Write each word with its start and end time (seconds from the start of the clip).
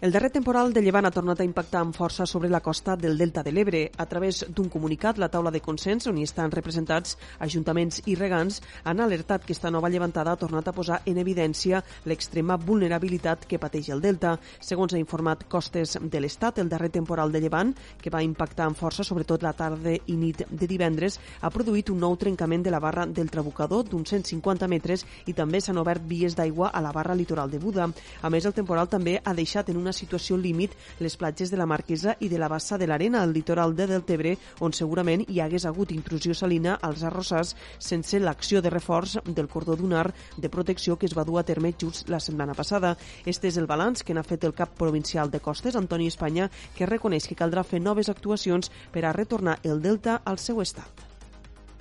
El 0.00 0.12
darrer 0.12 0.30
temporal 0.30 0.70
de 0.70 0.78
llevant 0.78 1.08
ha 1.08 1.10
tornat 1.10 1.40
a 1.42 1.44
impactar 1.44 1.80
amb 1.82 1.96
força 1.96 2.22
sobre 2.22 2.46
la 2.48 2.60
costa 2.62 2.94
del 2.94 3.16
Delta 3.18 3.42
de 3.42 3.50
l'Ebre. 3.50 3.80
A 3.98 4.04
través 4.06 4.44
d'un 4.46 4.68
comunicat, 4.70 5.16
la 5.18 5.26
taula 5.28 5.50
de 5.50 5.58
consens, 5.58 6.06
on 6.06 6.20
hi 6.20 6.22
estan 6.22 6.52
representats 6.54 7.16
ajuntaments 7.42 8.04
i 8.06 8.14
regants, 8.14 8.60
han 8.84 9.02
alertat 9.02 9.42
que 9.42 9.56
esta 9.56 9.72
nova 9.74 9.90
llevantada 9.90 10.30
ha 10.30 10.38
tornat 10.38 10.68
a 10.70 10.74
posar 10.76 11.00
en 11.04 11.18
evidència 11.18 11.80
l'extrema 12.06 12.54
vulnerabilitat 12.54 13.42
que 13.50 13.58
pateix 13.58 13.88
el 13.90 14.04
Delta. 14.04 14.36
Segons 14.60 14.94
ha 14.94 15.00
informat 15.02 15.42
Costes 15.50 15.96
de 16.00 16.22
l'Estat, 16.22 16.62
el 16.62 16.70
darrer 16.70 16.92
temporal 16.94 17.34
de 17.34 17.42
llevant, 17.42 17.74
que 17.98 18.14
va 18.14 18.22
impactar 18.22 18.68
amb 18.70 18.78
força 18.78 19.02
sobretot 19.02 19.42
la 19.42 19.52
tarda 19.52 19.96
i 19.98 20.14
nit 20.14 20.46
de 20.46 20.70
divendres, 20.70 21.18
ha 21.42 21.50
produït 21.50 21.90
un 21.90 21.98
nou 22.06 22.14
trencament 22.14 22.62
de 22.62 22.70
la 22.70 22.78
barra 22.78 23.02
del 23.04 23.34
Trabucador 23.34 23.90
d'uns 23.90 24.14
150 24.14 24.70
metres 24.70 25.02
i 25.26 25.34
també 25.34 25.58
s'han 25.58 25.82
obert 25.82 26.06
vies 26.06 26.38
d'aigua 26.38 26.70
a 26.70 26.86
la 26.86 26.94
barra 26.94 27.18
litoral 27.18 27.50
de 27.50 27.58
Buda. 27.58 27.90
A 28.22 28.30
més, 28.30 28.46
el 28.46 28.54
temporal 28.54 28.86
també 28.86 29.18
ha 29.18 29.34
deixat 29.34 29.74
en 29.74 29.82
una 29.82 29.87
una 29.88 29.96
situació 29.96 30.36
límit 30.36 30.74
les 31.00 31.16
platges 31.16 31.50
de 31.50 31.56
la 31.56 31.66
Marquesa 31.66 32.14
i 32.20 32.28
de 32.28 32.38
la 32.38 32.48
Bassa 32.52 32.76
de 32.78 32.86
l'Arena, 32.86 33.22
al 33.22 33.32
litoral 33.32 33.74
de 33.76 33.86
Deltebre, 33.88 34.34
on 34.60 34.74
segurament 34.76 35.24
hi 35.26 35.40
hagués 35.40 35.64
hagut 35.64 35.94
intrusió 35.96 36.36
salina 36.36 36.76
als 36.84 37.04
arrossars 37.08 37.54
sense 37.78 38.20
l'acció 38.20 38.60
de 38.60 38.72
reforç 38.74 39.16
del 39.24 39.48
cordó 39.48 39.76
dunar 39.76 40.12
de 40.36 40.52
protecció 40.52 40.98
que 40.98 41.08
es 41.08 41.16
va 41.16 41.24
dur 41.24 41.40
a 41.40 41.46
terme 41.48 41.72
just 41.80 42.08
la 42.12 42.20
setmana 42.20 42.54
passada. 42.54 42.96
Este 43.24 43.48
és 43.48 43.56
el 43.56 43.66
balanç 43.66 44.04
que 44.04 44.14
n'ha 44.14 44.26
fet 44.26 44.44
el 44.44 44.54
cap 44.54 44.76
provincial 44.76 45.30
de 45.30 45.40
Costes, 45.40 45.76
Antoni 45.76 46.08
Espanya, 46.08 46.50
que 46.76 46.86
reconeix 46.86 47.26
que 47.28 47.38
caldrà 47.38 47.64
fer 47.64 47.80
noves 47.80 48.12
actuacions 48.12 48.70
per 48.92 49.06
a 49.06 49.14
retornar 49.16 49.58
el 49.64 49.80
delta 49.80 50.20
al 50.24 50.38
seu 50.38 50.60
estat. 50.60 51.06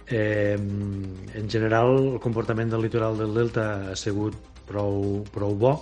Eh, 0.08 0.56
en 0.56 1.50
general, 1.50 1.98
el 2.14 2.20
comportament 2.24 2.72
del 2.72 2.86
litoral 2.88 3.18
del 3.20 3.34
Delta 3.36 3.92
ha 3.92 3.96
sigut 4.00 4.38
prou, 4.70 5.26
prou 5.36 5.56
bo 5.60 5.74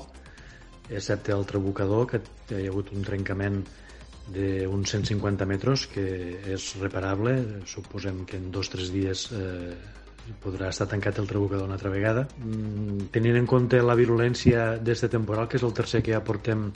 excepte 0.89 1.33
el 1.33 1.45
trabucador, 1.45 2.07
que 2.07 2.21
hi 2.49 2.67
ha 2.67 2.71
hagut 2.71 2.91
un 2.93 3.03
trencament 3.05 3.63
d'uns 4.33 4.95
150 4.95 5.45
metres, 5.45 5.85
que 5.91 6.05
és 6.55 6.71
reparable. 6.81 7.35
Suposem 7.69 8.23
que 8.25 8.37
en 8.37 8.49
dos 8.51 8.71
o 8.71 8.75
tres 8.75 8.91
dies 8.93 9.27
eh, 9.33 9.75
podrà 10.41 10.71
estar 10.73 10.87
tancat 10.89 11.19
el 11.21 11.29
trabucador 11.29 11.67
una 11.67 11.77
altra 11.77 11.93
vegada. 11.93 12.25
Mm, 12.41 13.09
tenint 13.13 13.37
en 13.37 13.49
compte 13.49 13.81
la 13.81 13.97
virulència 13.97 14.75
d'aquest 14.81 15.11
temporal, 15.13 15.49
que 15.49 15.59
és 15.59 15.65
el 15.65 15.73
tercer 15.77 16.01
que 16.01 16.15
ja 16.15 16.23
portem 16.25 16.71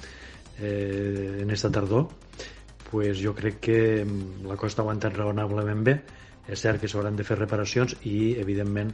eh, 0.59 1.41
en 1.41 1.49
esta 1.49 1.71
tardor, 1.71 2.09
pues 2.89 3.17
jo 3.21 3.35
crec 3.37 3.59
que 3.61 3.79
la 4.45 4.57
costa 4.57 4.81
ha 4.81 4.85
aguantat 4.85 5.17
raonablement 5.17 5.85
bé. 5.85 5.99
És 6.49 6.63
cert 6.65 6.81
que 6.81 6.89
s'hauran 6.89 7.17
de 7.17 7.25
fer 7.25 7.37
reparacions 7.37 7.93
i, 8.09 8.33
evidentment, 8.41 8.89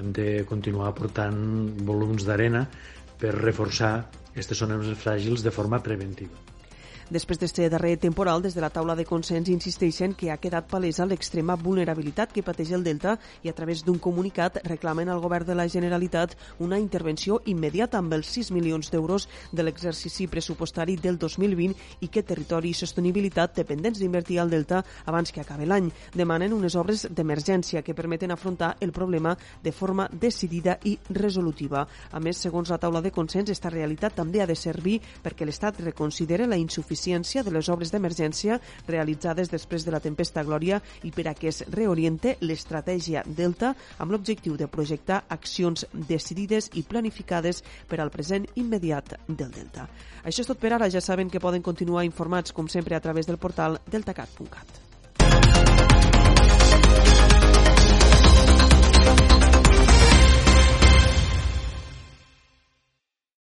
hem 0.00 0.12
de 0.16 0.28
continuar 0.48 0.88
aportant 0.90 1.36
volums 1.84 2.24
d'arena 2.26 2.64
per 3.20 3.34
reforçar 3.36 3.94
aquestes 4.32 4.58
zones 4.58 4.90
fràgils 4.98 5.44
de 5.46 5.52
forma 5.54 5.80
preventiva. 5.80 6.53
Després 7.12 7.36
d'aquest 7.36 7.68
darrer 7.68 7.98
temporal, 8.00 8.40
des 8.40 8.54
de 8.56 8.62
la 8.64 8.70
taula 8.72 8.94
de 8.96 9.04
consens 9.04 9.50
insisteixen 9.52 10.14
que 10.16 10.30
ha 10.32 10.38
quedat 10.40 10.64
palesa 10.70 11.04
l'extrema 11.04 11.52
vulnerabilitat 11.54 12.32
que 12.32 12.42
pateix 12.42 12.70
el 12.72 12.84
Delta 12.84 13.18
i 13.44 13.50
a 13.50 13.52
través 13.52 13.82
d'un 13.84 13.98
comunicat 13.98 14.56
reclamen 14.64 15.10
al 15.12 15.20
govern 15.20 15.44
de 15.44 15.54
la 15.54 15.68
Generalitat 15.68 16.32
una 16.64 16.78
intervenció 16.80 17.42
immediata 17.44 17.98
amb 17.98 18.14
els 18.16 18.30
6 18.32 18.52
milions 18.56 18.88
d'euros 18.90 19.28
de 19.52 19.62
l'exercici 19.62 20.26
pressupostari 20.32 20.96
del 20.96 21.18
2020 21.18 22.00
i 22.00 22.08
que 22.08 22.22
Territori 22.22 22.70
i 22.72 22.78
Sostenibilitat 22.78 23.54
dependents 23.60 24.00
d'invertir 24.00 24.40
al 24.40 24.48
Delta 24.48 24.80
abans 25.04 25.30
que 25.30 25.42
acabi 25.44 25.68
l'any. 25.68 25.92
Demanen 26.14 26.56
unes 26.56 26.74
obres 26.74 27.04
d'emergència 27.10 27.82
que 27.82 27.94
permeten 27.94 28.32
afrontar 28.32 28.78
el 28.80 28.92
problema 28.92 29.36
de 29.62 29.72
forma 29.72 30.08
decidida 30.08 30.78
i 30.84 30.96
resolutiva. 31.10 31.84
A 32.12 32.20
més, 32.20 32.40
segons 32.40 32.72
la 32.72 32.80
taula 32.80 33.04
de 33.04 33.12
consens, 33.12 33.50
esta 33.50 33.68
realitat 33.68 34.16
també 34.16 34.40
ha 34.40 34.48
de 34.48 34.56
servir 34.56 35.00
perquè 35.22 35.44
l'Estat 35.44 35.84
reconsidere 35.84 36.48
la 36.48 36.56
insuficiència 36.56 36.93
l'eficiència 36.94 37.42
de 37.42 37.50
les 37.50 37.68
obres 37.68 37.90
d'emergència 37.90 38.60
realitzades 38.86 39.50
després 39.50 39.84
de 39.84 39.90
la 39.90 40.00
tempesta 40.00 40.44
Glòria 40.46 40.80
i 41.02 41.10
per 41.10 41.26
a 41.26 41.34
que 41.34 41.50
es 41.50 41.64
reoriente 41.74 42.36
l'estratègia 42.40 43.24
Delta 43.26 43.74
amb 43.98 44.14
l'objectiu 44.14 44.56
de 44.56 44.68
projectar 44.70 45.24
accions 45.28 45.86
decidides 45.92 46.70
i 46.78 46.84
planificades 46.86 47.64
per 47.90 48.00
al 48.00 48.14
present 48.14 48.46
immediat 48.54 49.16
del 49.26 49.50
Delta. 49.50 49.88
Això 50.22 50.44
és 50.44 50.48
tot 50.48 50.60
per 50.60 50.72
ara. 50.74 50.90
Ja 50.90 51.02
saben 51.02 51.30
que 51.30 51.42
poden 51.42 51.62
continuar 51.62 52.04
informats, 52.04 52.52
com 52.52 52.68
sempre, 52.68 52.94
a 52.94 53.02
través 53.02 53.26
del 53.26 53.38
portal 53.38 53.80
deltacat.cat. 53.90 54.84